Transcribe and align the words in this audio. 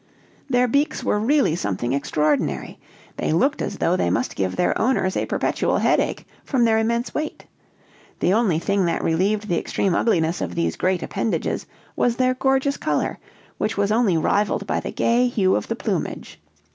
Their 0.49 0.67
beaks 0.67 1.03
were 1.03 1.19
really 1.19 1.55
something 1.55 1.93
extraordinary: 1.93 2.79
they 3.17 3.31
looked 3.31 3.61
as 3.61 3.77
though 3.77 3.95
they 3.95 4.09
must 4.09 4.35
give 4.35 4.55
their 4.55 4.75
owners 4.81 5.15
a 5.15 5.27
perpetual 5.27 5.77
headache, 5.77 6.25
from 6.43 6.63
their 6.65 6.79
immense 6.79 7.13
weight. 7.13 7.45
The 8.19 8.33
only 8.33 8.57
thing 8.57 8.85
that 8.85 9.03
relieved 9.03 9.47
the 9.47 9.59
extreme 9.59 9.93
ugliness 9.93 10.41
of 10.41 10.55
these 10.55 10.75
great 10.75 11.03
appendages 11.03 11.67
was 11.95 12.15
their 12.15 12.33
gorgeous 12.33 12.77
color, 12.77 13.19
which 13.59 13.77
was 13.77 13.91
only 13.91 14.17
rivaled 14.17 14.65
by 14.65 14.79
the 14.79 14.91
gay 14.91 15.27
hue 15.27 15.55
of 15.55 15.67
the 15.67 15.75
plumage. 15.75 16.41